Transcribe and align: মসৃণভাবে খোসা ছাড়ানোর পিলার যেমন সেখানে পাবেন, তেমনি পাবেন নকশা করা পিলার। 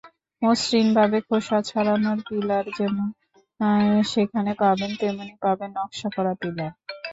মসৃণভাবে 0.41 1.17
খোসা 1.27 1.57
ছাড়ানোর 1.69 2.19
পিলার 2.27 2.65
যেমন 2.77 3.07
সেখানে 4.11 4.51
পাবেন, 4.61 4.91
তেমনি 5.01 5.33
পাবেন 5.43 5.69
নকশা 5.77 6.09
করা 6.15 6.33
পিলার। 6.41 6.71